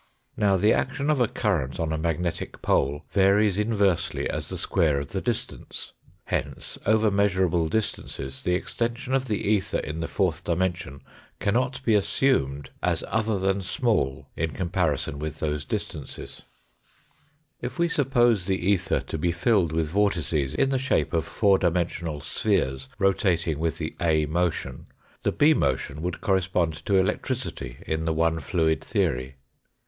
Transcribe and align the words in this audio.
Now, 0.35 0.57
the 0.57 0.73
action 0.73 1.11
of 1.11 1.19
a 1.19 1.27
current 1.27 1.79
on 1.79 1.93
a 1.93 1.97
magnetic 1.99 2.63
pole 2.63 3.05
varies 3.11 3.59
inversely 3.59 4.27
as 4.27 4.49
the 4.49 4.57
square 4.57 4.97
of 4.99 5.09
the 5.09 5.21
distance; 5.21 5.93
hence, 6.23 6.79
over 6.87 7.11
measurable 7.11 7.69
distances 7.69 8.41
the 8.41 8.55
extension 8.55 9.13
of 9.13 9.27
the 9.27 9.47
ether 9.47 9.77
in 9.77 9.99
the 9.99 10.07
fourth 10.07 10.43
dimension 10.43 11.01
cannot 11.39 11.85
be 11.85 11.93
assumed 11.93 12.71
as 12.81 13.03
other 13.09 13.37
than 13.37 13.61
small 13.61 14.27
in 14.35 14.53
comparison 14.53 15.19
with 15.19 15.37
those 15.37 15.65
distances. 15.65 16.45
230 17.61 17.61
THE 17.61 17.67
FOUBTH 17.69 17.75
DIMENSION 17.75 17.75
If 17.75 17.77
we 17.77 17.87
suppose 17.87 18.45
the 18.45 18.67
ether 18.71 19.01
to 19.01 19.17
be 19.19 19.31
filled 19.31 19.71
with 19.71 19.89
vortices 19.91 20.55
in 20.55 20.69
the 20.71 20.79
shape 20.79 21.13
of 21.13 21.25
four 21.25 21.59
dimensional 21.59 22.21
spheres 22.21 22.89
rotating 22.97 23.59
with 23.59 23.77
the 23.77 23.95
A 24.01 24.25
motion, 24.25 24.87
the 25.21 25.31
B 25.31 25.53
motion 25.53 26.01
would 26.01 26.21
correspond 26.21 26.83
to 26.87 26.95
electricity 26.97 27.77
in 27.85 28.05
the 28.05 28.13
one 28.13 28.39
fluid 28.39 28.83
theory. 28.83 29.35